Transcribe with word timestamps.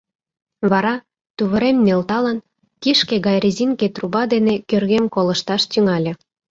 Вара, 0.71 0.95
тувырем 1.37 1.77
нӧлталын, 1.85 2.37
кишке 2.81 3.15
гай 3.25 3.37
резинке 3.43 3.87
труба 3.95 4.23
дене 4.33 4.55
кӧргем 4.69 5.05
колышташ 5.15 5.61
тӱҥале. 5.71 6.13